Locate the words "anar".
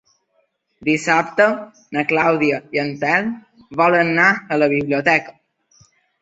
4.15-4.27